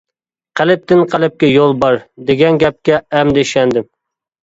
[0.61, 2.01] «قەلبتىن قەلبكە يول بار»
[2.33, 3.93] دېگەن گەپكە ئەمدى ئىشەندىم.